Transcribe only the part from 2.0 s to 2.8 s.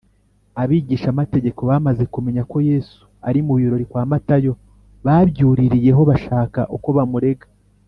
kumenya ko